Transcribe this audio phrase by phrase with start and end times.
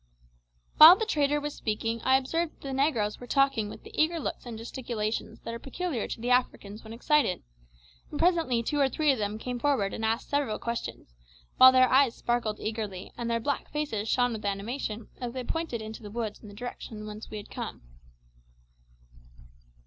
[0.77, 4.19] While the trader was speaking I observed that the negroes were talking with the eager
[4.19, 7.43] looks and gesticulations that are peculiar to the Africans when excited,
[8.09, 11.13] and presently two or three of them came forward and asked several questions,
[11.57, 15.83] while their eyes sparkled eagerly and their black faces shone with animation as they pointed
[15.83, 17.83] into the woods in the direction whence we had come.